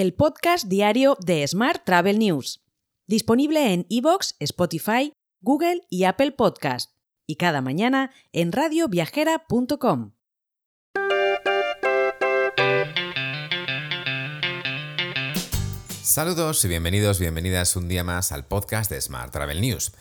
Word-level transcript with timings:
el 0.00 0.14
podcast 0.14 0.64
diario 0.66 1.18
de 1.20 1.46
Smart 1.46 1.84
Travel 1.84 2.18
News, 2.18 2.64
disponible 3.06 3.74
en 3.74 3.84
iVoox, 3.90 4.32
Spotify, 4.38 5.12
Google 5.42 5.82
y 5.90 6.04
Apple 6.04 6.32
Podcast, 6.32 6.92
y 7.26 7.36
cada 7.36 7.60
mañana 7.60 8.10
en 8.32 8.50
radioviajera.com. 8.50 10.12
Saludos 16.02 16.64
y 16.64 16.68
bienvenidos, 16.68 17.20
bienvenidas 17.20 17.76
un 17.76 17.86
día 17.86 18.02
más 18.02 18.32
al 18.32 18.46
podcast 18.46 18.90
de 18.90 19.02
Smart 19.02 19.30
Travel 19.30 19.60
News. 19.60 19.92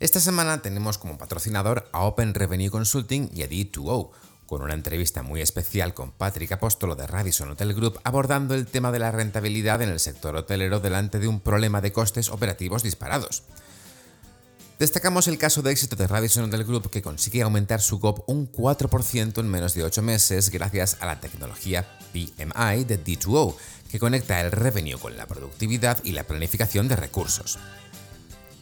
Esta 0.00 0.20
semana 0.20 0.62
tenemos 0.62 0.96
como 0.96 1.18
patrocinador 1.18 1.90
a 1.92 2.04
Open 2.04 2.32
Revenue 2.32 2.70
Consulting 2.70 3.28
y 3.34 3.42
a 3.42 3.48
D2O, 3.50 4.10
con 4.46 4.62
una 4.62 4.74
entrevista 4.74 5.22
muy 5.22 5.40
especial 5.40 5.94
con 5.94 6.12
Patrick 6.12 6.52
Apóstolo 6.52 6.94
de 6.94 7.06
Radisson 7.06 7.50
Hotel 7.50 7.74
Group 7.74 8.00
abordando 8.04 8.54
el 8.54 8.66
tema 8.66 8.92
de 8.92 8.98
la 8.98 9.10
rentabilidad 9.10 9.82
en 9.82 9.90
el 9.90 10.00
sector 10.00 10.36
hotelero 10.36 10.80
delante 10.80 11.18
de 11.18 11.28
un 11.28 11.40
problema 11.40 11.80
de 11.80 11.92
costes 11.92 12.28
operativos 12.28 12.82
disparados. 12.82 13.44
Destacamos 14.78 15.28
el 15.28 15.38
caso 15.38 15.62
de 15.62 15.70
éxito 15.70 15.94
de 15.94 16.08
Radisson 16.08 16.44
Hotel 16.44 16.64
Group 16.64 16.90
que 16.90 17.00
consigue 17.00 17.42
aumentar 17.42 17.80
su 17.80 18.00
GOP 18.00 18.28
un 18.28 18.50
4% 18.50 19.38
en 19.38 19.48
menos 19.48 19.74
de 19.74 19.84
8 19.84 20.02
meses 20.02 20.50
gracias 20.50 20.96
a 21.00 21.06
la 21.06 21.20
tecnología 21.20 21.86
PMI 22.12 22.84
de 22.84 23.02
D2O, 23.02 23.54
que 23.88 24.00
conecta 24.00 24.40
el 24.40 24.50
revenue 24.50 24.98
con 24.98 25.16
la 25.16 25.26
productividad 25.26 26.02
y 26.02 26.12
la 26.12 26.24
planificación 26.24 26.88
de 26.88 26.96
recursos. 26.96 27.58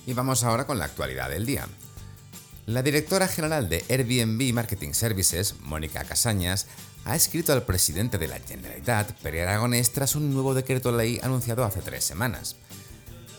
Y 0.06 0.14
vamos 0.14 0.44
ahora 0.44 0.66
con 0.66 0.80
la 0.80 0.86
actualidad 0.86 1.30
del 1.30 1.46
día. 1.46 1.68
La 2.66 2.82
directora 2.82 3.28
general 3.28 3.70
de 3.70 3.86
Airbnb 3.90 4.54
Marketing 4.54 4.92
Services, 4.92 5.56
Mónica 5.62 6.04
Casañas, 6.04 6.68
ha 7.06 7.16
escrito 7.16 7.54
al 7.54 7.64
presidente 7.64 8.18
de 8.18 8.28
la 8.28 8.40
Generalitat, 8.40 9.14
Pere 9.22 9.44
Aragonés, 9.44 9.94
tras 9.94 10.16
un 10.16 10.34
nuevo 10.34 10.54
decreto 10.54 10.92
ley 10.92 11.22
anunciado 11.24 11.64
hace 11.64 11.80
tres 11.82 12.04
semanas. 12.04 12.58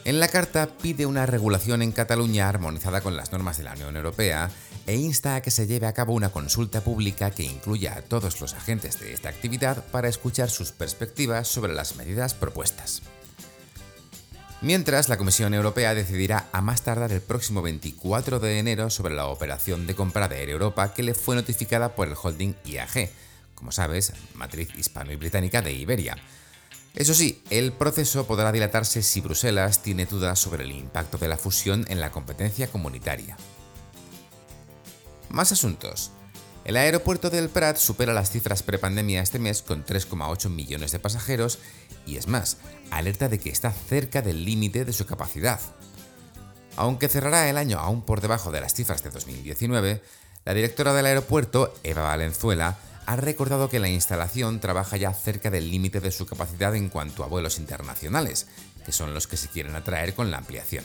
En 0.09 0.21
la 0.21 0.29
carta 0.29 0.71
pide 0.81 1.05
una 1.05 1.27
regulación 1.27 1.83
en 1.83 1.93
Cataluña 1.93 2.49
armonizada 2.49 3.03
con 3.03 3.15
las 3.15 3.31
normas 3.31 3.59
de 3.59 3.65
la 3.65 3.75
Unión 3.75 3.95
Europea 3.95 4.51
e 4.87 4.95
insta 4.97 5.35
a 5.35 5.43
que 5.43 5.51
se 5.51 5.67
lleve 5.67 5.87
a 5.87 5.93
cabo 5.93 6.15
una 6.15 6.31
consulta 6.31 6.81
pública 6.81 7.31
que 7.31 7.43
incluya 7.43 7.95
a 7.95 8.01
todos 8.01 8.41
los 8.41 8.55
agentes 8.55 8.99
de 9.01 9.13
esta 9.13 9.29
actividad 9.29 9.85
para 9.91 10.09
escuchar 10.09 10.49
sus 10.49 10.73
perspectivas 10.73 11.47
sobre 11.47 11.75
las 11.75 11.97
medidas 11.97 12.33
propuestas. 12.33 13.03
Mientras, 14.63 15.11
la 15.11 15.19
Comisión 15.19 15.53
Europea 15.53 15.95
decidirá 15.95 16.49
a 16.53 16.63
más 16.63 16.81
tardar 16.81 17.13
el 17.13 17.21
próximo 17.21 17.61
24 17.61 18.41
de 18.41 18.61
enero 18.61 18.89
sobre 18.89 19.15
la 19.15 19.27
operación 19.27 19.87
de 19.87 19.95
compra 19.95 20.27
de 20.27 20.41
Air 20.41 20.49
Europa 20.49 20.95
que 20.95 21.03
le 21.03 21.13
fue 21.13 21.37
notificada 21.37 21.95
por 21.95 22.09
el 22.09 22.15
holding 22.15 22.55
IAG, 22.65 23.11
como 23.55 23.73
sabes, 23.73 24.15
matriz 24.33 24.71
hispano 24.75 25.13
y 25.13 25.17
británica 25.17 25.61
de 25.61 25.75
Iberia. 25.75 26.17
Eso 26.95 27.15
sí, 27.15 27.43
el 27.51 27.73
proceso 27.73 28.27
podrá 28.27 28.51
dilatarse 28.51 29.03
si 29.03 29.21
Bruselas 29.21 29.83
tiene 29.83 30.07
dudas 30.07 30.39
sobre 30.39 30.65
el 30.65 30.73
impacto 30.73 31.19
de 31.19 31.29
la 31.29 31.37
fusión 31.37 31.85
en 31.89 32.01
la 32.01 32.11
competencia 32.11 32.69
comunitaria. 32.69 33.37
Más 35.29 35.53
asuntos. 35.53 36.11
El 36.65 36.77
aeropuerto 36.77 37.31
del 37.31 37.49
Prat 37.49 37.77
supera 37.77 38.13
las 38.13 38.31
cifras 38.31 38.63
prepandemia 38.63 39.23
este 39.23 39.39
mes 39.39 39.63
con 39.63 39.85
3,8 39.85 40.51
millones 40.51 40.93
de 40.93 40.99
pasajeros 40.99 41.59
y 42.05 42.17
es 42.17 42.27
más, 42.27 42.59
alerta 42.91 43.29
de 43.29 43.39
que 43.39 43.51
está 43.51 43.71
cerca 43.73 44.21
del 44.21 44.45
límite 44.45 44.85
de 44.85 44.93
su 44.93 45.07
capacidad. 45.07 45.61
Aunque 46.77 47.09
cerrará 47.09 47.49
el 47.49 47.57
año 47.57 47.79
aún 47.79 48.03
por 48.03 48.21
debajo 48.21 48.53
de 48.53 48.61
las 48.61 48.75
cifras 48.75 49.03
de 49.03 49.11
2019, 49.11 50.03
la 50.45 50.55
directora 50.55 50.93
del 50.95 51.07
aeropuerto, 51.07 51.75
Eva 51.83 52.05
Valenzuela, 52.05 52.79
ha 53.09 53.17
recordado 53.17 53.71
que 53.71 53.79
la 53.79 53.89
instalación 53.89 54.61
trabaja 54.61 54.99
ya 54.99 55.15
cerca 55.15 55.49
del 55.49 55.71
límite 55.71 55.99
de 56.01 56.11
su 56.11 56.27
capacidad 56.27 56.77
en 56.77 56.91
cuanto 56.91 57.25
a 57.25 57.27
vuelos 57.27 57.59
internacionales, 57.59 58.49
que 58.85 58.93
son 58.93 59.15
los 59.15 59.27
que 59.27 59.39
se 59.39 59.49
quieren 59.49 59.75
atraer 59.75 60.13
con 60.13 60.31
la 60.31 60.37
ampliación. 60.37 60.85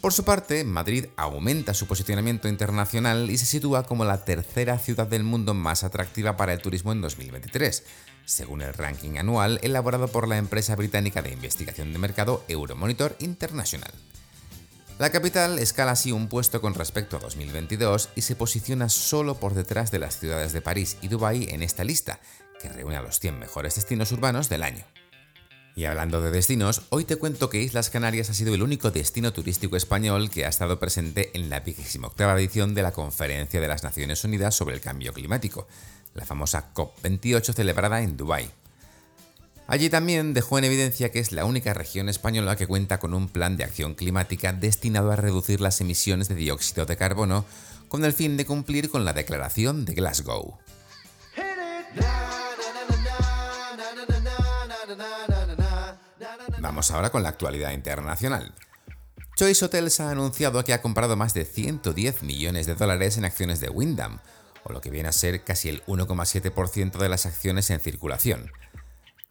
Por 0.00 0.12
su 0.12 0.24
parte, 0.24 0.64
Madrid 0.64 1.06
aumenta 1.14 1.72
su 1.72 1.86
posicionamiento 1.86 2.48
internacional 2.48 3.30
y 3.30 3.38
se 3.38 3.46
sitúa 3.46 3.84
como 3.84 4.04
la 4.04 4.24
tercera 4.24 4.76
ciudad 4.80 5.06
del 5.06 5.22
mundo 5.22 5.54
más 5.54 5.84
atractiva 5.84 6.36
para 6.36 6.52
el 6.52 6.60
turismo 6.60 6.90
en 6.90 7.00
2023, 7.00 7.84
según 8.24 8.62
el 8.62 8.74
ranking 8.74 9.18
anual 9.18 9.60
elaborado 9.62 10.08
por 10.08 10.26
la 10.26 10.38
empresa 10.38 10.74
británica 10.74 11.22
de 11.22 11.30
investigación 11.30 11.92
de 11.92 12.00
mercado 12.00 12.44
Euromonitor 12.48 13.14
International. 13.20 13.92
La 15.00 15.08
capital 15.08 15.58
escala 15.58 15.92
así 15.92 16.12
un 16.12 16.28
puesto 16.28 16.60
con 16.60 16.74
respecto 16.74 17.16
a 17.16 17.20
2022 17.20 18.10
y 18.16 18.20
se 18.20 18.36
posiciona 18.36 18.90
solo 18.90 19.36
por 19.36 19.54
detrás 19.54 19.90
de 19.90 19.98
las 19.98 20.18
ciudades 20.18 20.52
de 20.52 20.60
París 20.60 20.98
y 21.00 21.08
Dubái 21.08 21.48
en 21.48 21.62
esta 21.62 21.84
lista, 21.84 22.20
que 22.60 22.68
reúne 22.68 22.96
a 22.96 23.00
los 23.00 23.18
100 23.18 23.38
mejores 23.38 23.76
destinos 23.76 24.12
urbanos 24.12 24.50
del 24.50 24.62
año. 24.62 24.84
Y 25.74 25.86
hablando 25.86 26.20
de 26.20 26.30
destinos, 26.30 26.82
hoy 26.90 27.06
te 27.06 27.16
cuento 27.16 27.48
que 27.48 27.62
Islas 27.62 27.88
Canarias 27.88 28.28
ha 28.28 28.34
sido 28.34 28.54
el 28.54 28.62
único 28.62 28.90
destino 28.90 29.32
turístico 29.32 29.74
español 29.74 30.28
que 30.28 30.44
ha 30.44 30.50
estado 30.50 30.78
presente 30.78 31.30
en 31.32 31.48
la 31.48 31.60
28 31.60 32.36
edición 32.36 32.74
de 32.74 32.82
la 32.82 32.92
Conferencia 32.92 33.58
de 33.58 33.68
las 33.68 33.82
Naciones 33.82 34.22
Unidas 34.24 34.54
sobre 34.54 34.74
el 34.74 34.82
Cambio 34.82 35.14
Climático, 35.14 35.66
la 36.12 36.26
famosa 36.26 36.74
COP28 36.74 37.54
celebrada 37.54 38.02
en 38.02 38.18
Dubái. 38.18 38.50
Allí 39.70 39.88
también 39.88 40.34
dejó 40.34 40.58
en 40.58 40.64
evidencia 40.64 41.12
que 41.12 41.20
es 41.20 41.30
la 41.30 41.44
única 41.44 41.72
región 41.72 42.08
española 42.08 42.56
que 42.56 42.66
cuenta 42.66 42.98
con 42.98 43.14
un 43.14 43.28
plan 43.28 43.56
de 43.56 43.62
acción 43.62 43.94
climática 43.94 44.52
destinado 44.52 45.12
a 45.12 45.16
reducir 45.16 45.60
las 45.60 45.80
emisiones 45.80 46.26
de 46.26 46.34
dióxido 46.34 46.86
de 46.86 46.96
carbono 46.96 47.44
con 47.86 48.04
el 48.04 48.12
fin 48.12 48.36
de 48.36 48.44
cumplir 48.44 48.90
con 48.90 49.04
la 49.04 49.12
Declaración 49.12 49.84
de 49.84 49.94
Glasgow. 49.94 50.58
Vamos 56.58 56.90
ahora 56.90 57.10
con 57.10 57.22
la 57.22 57.28
actualidad 57.28 57.70
internacional. 57.70 58.52
Choice 59.36 59.64
Hotels 59.64 60.00
ha 60.00 60.10
anunciado 60.10 60.64
que 60.64 60.72
ha 60.74 60.82
comprado 60.82 61.14
más 61.14 61.32
de 61.32 61.44
110 61.44 62.24
millones 62.24 62.66
de 62.66 62.74
dólares 62.74 63.18
en 63.18 63.24
acciones 63.24 63.60
de 63.60 63.70
Wyndham, 63.70 64.18
o 64.64 64.72
lo 64.72 64.80
que 64.80 64.90
viene 64.90 65.08
a 65.08 65.12
ser 65.12 65.44
casi 65.44 65.68
el 65.68 65.84
1,7% 65.86 66.98
de 66.98 67.08
las 67.08 67.24
acciones 67.24 67.70
en 67.70 67.78
circulación. 67.78 68.50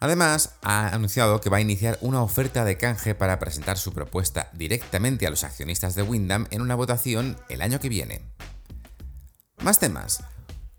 Además, 0.01 0.55
ha 0.61 0.87
anunciado 0.87 1.41
que 1.41 1.49
va 1.49 1.57
a 1.57 1.61
iniciar 1.61 1.97
una 2.01 2.23
oferta 2.23 2.63
de 2.63 2.77
canje 2.77 3.15
para 3.15 3.37
presentar 3.37 3.77
su 3.77 3.91
propuesta 3.91 4.49
directamente 4.53 5.27
a 5.27 5.29
los 5.29 5.43
accionistas 5.43 5.93
de 5.95 6.03
Wyndham 6.03 6.47
en 6.51 6.61
una 6.61 6.75
votación 6.75 7.37
el 7.49 7.61
año 7.61 7.81
que 7.81 7.89
viene. 7.89 8.21
Más 9.61 9.79
temas. 9.79 10.23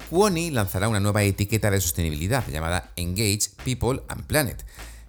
Quoni 0.09 0.51
lanzará 0.51 0.89
una 0.89 1.01
nueva 1.01 1.23
etiqueta 1.23 1.71
de 1.71 1.83
sostenibilidad 1.83 2.49
llamada 2.49 2.93
Engage 2.97 3.51
People 3.63 4.03
and 4.09 4.25
Planet, 4.25 4.65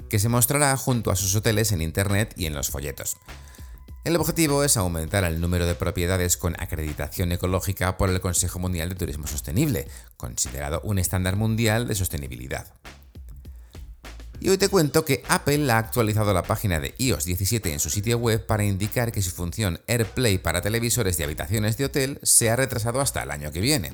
que 0.09 0.19
se 0.19 0.27
mostrará 0.27 0.75
junto 0.75 1.09
a 1.09 1.15
sus 1.15 1.33
hoteles 1.33 1.71
en 1.71 1.81
Internet 1.81 2.33
y 2.35 2.47
en 2.47 2.53
los 2.53 2.69
folletos. 2.69 3.15
El 4.03 4.17
objetivo 4.17 4.65
es 4.65 4.75
aumentar 4.75 5.23
el 5.23 5.39
número 5.39 5.65
de 5.65 5.75
propiedades 5.75 6.35
con 6.35 6.59
acreditación 6.59 7.31
ecológica 7.31 7.97
por 7.97 8.09
el 8.09 8.19
Consejo 8.19 8.59
Mundial 8.59 8.89
de 8.89 8.95
Turismo 8.95 9.25
Sostenible, 9.25 9.87
considerado 10.17 10.81
un 10.83 10.99
estándar 10.99 11.37
mundial 11.37 11.87
de 11.87 11.95
sostenibilidad. 11.95 12.73
Y 14.43 14.49
hoy 14.49 14.57
te 14.57 14.69
cuento 14.69 15.05
que 15.05 15.23
Apple 15.27 15.71
ha 15.71 15.77
actualizado 15.77 16.33
la 16.33 16.41
página 16.41 16.79
de 16.79 16.95
iOS 16.97 17.25
17 17.25 17.73
en 17.73 17.79
su 17.79 17.91
sitio 17.91 18.17
web 18.17 18.43
para 18.43 18.63
indicar 18.63 19.11
que 19.11 19.21
su 19.21 19.29
función 19.29 19.79
AirPlay 19.85 20.39
para 20.39 20.61
televisores 20.61 21.15
de 21.17 21.25
habitaciones 21.25 21.77
de 21.77 21.85
hotel 21.85 22.19
se 22.23 22.49
ha 22.49 22.55
retrasado 22.55 23.01
hasta 23.01 23.21
el 23.21 23.29
año 23.29 23.51
que 23.51 23.61
viene. 23.61 23.93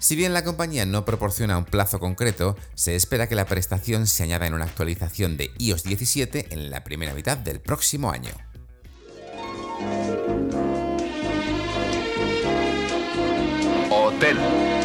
Si 0.00 0.16
bien 0.16 0.34
la 0.34 0.44
compañía 0.44 0.84
no 0.84 1.06
proporciona 1.06 1.56
un 1.56 1.64
plazo 1.64 1.98
concreto, 1.98 2.58
se 2.74 2.94
espera 2.94 3.26
que 3.26 3.36
la 3.36 3.46
prestación 3.46 4.06
se 4.06 4.22
añada 4.22 4.46
en 4.46 4.52
una 4.52 4.66
actualización 4.66 5.38
de 5.38 5.50
iOS 5.56 5.82
17 5.84 6.48
en 6.50 6.70
la 6.70 6.84
primera 6.84 7.14
mitad 7.14 7.38
del 7.38 7.60
próximo 7.60 8.10
año. 8.10 8.32
Hotel. 13.90 14.77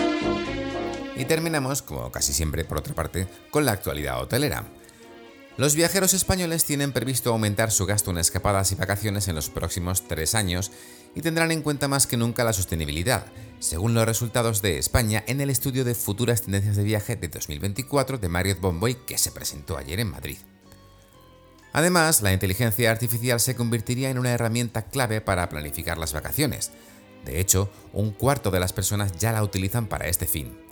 Y 1.24 1.26
terminamos, 1.26 1.82
como 1.82 2.12
casi 2.12 2.34
siempre 2.34 2.66
por 2.66 2.80
otra 2.80 2.94
parte, 2.94 3.30
con 3.50 3.64
la 3.64 3.72
actualidad 3.72 4.22
hotelera. 4.22 4.66
Los 5.56 5.74
viajeros 5.74 6.14
españoles 6.14 6.66
tienen 6.66 6.92
previsto 6.92 7.30
aumentar 7.30 7.72
su 7.72 7.86
gasto 7.86 8.12
en 8.12 8.18
escapadas 8.18 8.74
y 8.74 8.76
vacaciones 8.76 9.30
en 9.30 9.36
los 9.36 9.50
próximos 9.50 10.06
tres 10.06 10.36
años 10.36 10.74
y 11.16 11.22
tendrán 11.22 11.52
en 11.52 11.62
cuenta 11.62 11.88
más 11.88 12.08
que 12.08 12.18
nunca 12.18 12.44
la 12.44 12.52
sostenibilidad, 12.52 13.26
según 13.60 13.94
los 13.94 14.06
resultados 14.06 14.62
de 14.62 14.78
España 14.78 15.24
en 15.26 15.40
el 15.40 15.50
estudio 15.50 15.86
de 15.86 15.96
futuras 15.96 16.42
tendencias 16.42 16.76
de 16.76 16.84
viaje 16.84 17.16
de 17.16 17.30
2024 17.30 18.18
de 18.18 18.28
Marriott 18.28 18.60
Bomboy 18.60 18.96
que 19.06 19.18
se 19.18 19.32
presentó 19.32 19.78
ayer 19.78 20.02
en 20.02 20.12
Madrid. 20.12 20.40
Además, 21.72 22.22
la 22.22 22.34
inteligencia 22.34 22.92
artificial 22.92 23.40
se 23.40 23.56
convertiría 23.56 24.10
en 24.10 24.20
una 24.20 24.32
herramienta 24.32 24.88
clave 24.88 25.22
para 25.22 25.48
planificar 25.48 25.98
las 25.98 26.12
vacaciones. 26.12 26.72
De 27.24 27.40
hecho, 27.40 27.72
un 27.94 28.12
cuarto 28.12 28.52
de 28.52 28.60
las 28.60 28.74
personas 28.74 29.14
ya 29.18 29.32
la 29.32 29.42
utilizan 29.42 29.88
para 29.88 30.08
este 30.08 30.26
fin. 30.26 30.63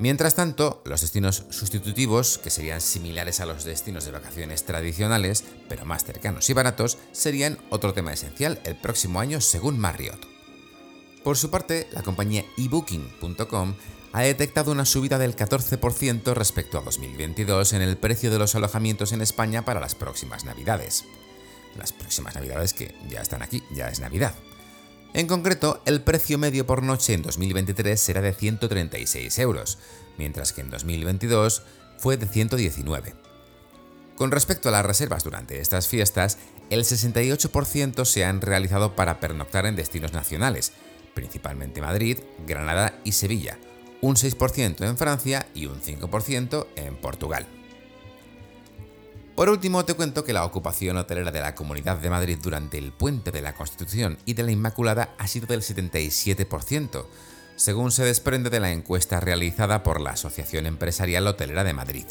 Mientras 0.00 0.34
tanto, 0.34 0.80
los 0.86 1.02
destinos 1.02 1.44
sustitutivos, 1.50 2.38
que 2.38 2.48
serían 2.48 2.80
similares 2.80 3.40
a 3.40 3.44
los 3.44 3.64
destinos 3.64 4.06
de 4.06 4.12
vacaciones 4.12 4.64
tradicionales, 4.64 5.44
pero 5.68 5.84
más 5.84 6.04
cercanos 6.04 6.48
y 6.48 6.54
baratos, 6.54 6.96
serían 7.12 7.58
otro 7.68 7.92
tema 7.92 8.10
esencial 8.10 8.62
el 8.64 8.76
próximo 8.76 9.20
año 9.20 9.42
según 9.42 9.78
Marriott. 9.78 10.26
Por 11.22 11.36
su 11.36 11.50
parte, 11.50 11.86
la 11.92 12.02
compañía 12.02 12.46
ebooking.com 12.56 13.74
ha 14.12 14.22
detectado 14.22 14.72
una 14.72 14.86
subida 14.86 15.18
del 15.18 15.36
14% 15.36 16.32
respecto 16.32 16.78
a 16.78 16.80
2022 16.80 17.74
en 17.74 17.82
el 17.82 17.98
precio 17.98 18.30
de 18.30 18.38
los 18.38 18.54
alojamientos 18.54 19.12
en 19.12 19.20
España 19.20 19.66
para 19.66 19.80
las 19.80 19.94
próximas 19.94 20.46
Navidades. 20.46 21.04
Las 21.76 21.92
próximas 21.92 22.34
Navidades 22.34 22.72
que 22.72 22.94
ya 23.10 23.20
están 23.20 23.42
aquí, 23.42 23.62
ya 23.70 23.88
es 23.88 24.00
Navidad. 24.00 24.34
En 25.12 25.26
concreto, 25.26 25.82
el 25.86 26.02
precio 26.02 26.38
medio 26.38 26.66
por 26.66 26.82
noche 26.82 27.14
en 27.14 27.22
2023 27.22 28.00
será 28.00 28.20
de 28.20 28.32
136 28.32 29.38
euros, 29.40 29.78
mientras 30.18 30.52
que 30.52 30.60
en 30.60 30.70
2022 30.70 31.62
fue 31.98 32.16
de 32.16 32.26
119. 32.26 33.14
Con 34.14 34.30
respecto 34.30 34.68
a 34.68 34.72
las 34.72 34.86
reservas 34.86 35.24
durante 35.24 35.60
estas 35.60 35.88
fiestas, 35.88 36.38
el 36.68 36.84
68% 36.84 38.04
se 38.04 38.24
han 38.24 38.40
realizado 38.40 38.94
para 38.94 39.18
pernoctar 39.18 39.66
en 39.66 39.74
destinos 39.74 40.12
nacionales, 40.12 40.72
principalmente 41.14 41.80
Madrid, 41.80 42.18
Granada 42.46 43.00
y 43.02 43.12
Sevilla, 43.12 43.58
un 44.00 44.14
6% 44.14 44.88
en 44.88 44.96
Francia 44.96 45.48
y 45.54 45.66
un 45.66 45.80
5% 45.80 46.66
en 46.76 46.96
Portugal. 46.96 47.46
Por 49.40 49.48
último, 49.48 49.86
te 49.86 49.94
cuento 49.94 50.22
que 50.22 50.34
la 50.34 50.44
ocupación 50.44 50.98
hotelera 50.98 51.32
de 51.32 51.40
la 51.40 51.54
Comunidad 51.54 51.96
de 51.96 52.10
Madrid 52.10 52.36
durante 52.42 52.76
el 52.76 52.92
puente 52.92 53.30
de 53.32 53.40
la 53.40 53.54
Constitución 53.54 54.18
y 54.26 54.34
de 54.34 54.42
la 54.42 54.52
Inmaculada 54.52 55.14
ha 55.16 55.26
sido 55.26 55.46
del 55.46 55.62
77%, 55.62 57.06
según 57.56 57.90
se 57.90 58.04
desprende 58.04 58.50
de 58.50 58.60
la 58.60 58.70
encuesta 58.70 59.18
realizada 59.18 59.82
por 59.82 60.02
la 60.02 60.10
Asociación 60.10 60.66
Empresarial 60.66 61.26
Hotelera 61.26 61.64
de 61.64 61.72
Madrid. 61.72 62.04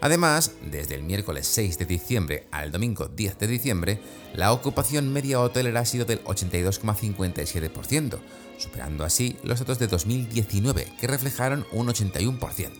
Además, 0.00 0.52
desde 0.62 0.94
el 0.94 1.02
miércoles 1.02 1.46
6 1.46 1.76
de 1.76 1.84
diciembre 1.84 2.46
al 2.50 2.72
domingo 2.72 3.06
10 3.06 3.38
de 3.38 3.46
diciembre, 3.46 4.00
la 4.32 4.54
ocupación 4.54 5.12
media 5.12 5.40
hotelera 5.40 5.80
ha 5.80 5.84
sido 5.84 6.06
del 6.06 6.24
82,57%, 6.24 8.18
superando 8.56 9.04
así 9.04 9.36
los 9.42 9.58
datos 9.58 9.78
de 9.78 9.88
2019, 9.88 10.90
que 10.98 11.06
reflejaron 11.06 11.66
un 11.70 11.88
81%. 11.88 12.70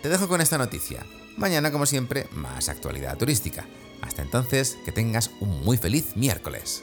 Te 0.00 0.08
dejo 0.08 0.28
con 0.28 0.40
esta 0.40 0.58
noticia. 0.58 1.04
Mañana, 1.36 1.72
como 1.72 1.86
siempre, 1.86 2.26
más 2.32 2.68
actualidad 2.68 3.16
turística. 3.16 3.66
Hasta 4.02 4.22
entonces, 4.22 4.78
que 4.84 4.92
tengas 4.92 5.30
un 5.40 5.64
muy 5.64 5.76
feliz 5.76 6.16
miércoles. 6.16 6.82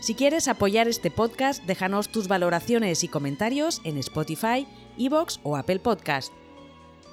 Si 0.00 0.14
quieres 0.14 0.48
apoyar 0.48 0.88
este 0.88 1.10
podcast, 1.10 1.62
déjanos 1.64 2.08
tus 2.08 2.28
valoraciones 2.28 3.04
y 3.04 3.08
comentarios 3.08 3.82
en 3.84 3.98
Spotify, 3.98 4.66
Evox 4.98 5.40
o 5.42 5.56
Apple 5.56 5.80
Podcast. 5.80 6.32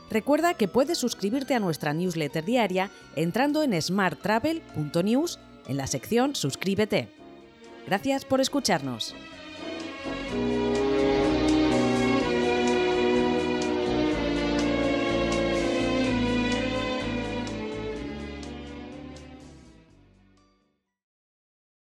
Recuerda 0.09 0.53
que 0.53 0.69
puedes 0.69 0.97
suscribirte 0.97 1.53
a 1.53 1.59
nuestra 1.59 1.93
newsletter 1.93 2.45
diaria 2.45 2.89
entrando 3.15 3.63
en 3.63 3.79
smarttravel.news 3.81 5.39
en 5.67 5.77
la 5.77 5.87
sección 5.87 6.33
Suscríbete. 6.33 7.09
Gracias 7.85 8.23
por 8.23 8.39
escucharnos. 8.39 9.13